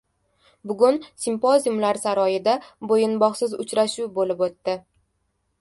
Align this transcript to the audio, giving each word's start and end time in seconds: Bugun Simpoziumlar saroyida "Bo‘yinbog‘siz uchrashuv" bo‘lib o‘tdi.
Bugun 0.71 0.95
Simpoziumlar 1.25 1.99
saroyida 2.05 2.57
"Bo‘yinbog‘siz 2.93 3.55
uchrashuv" 3.65 4.13
bo‘lib 4.17 4.47
o‘tdi. 4.49 4.79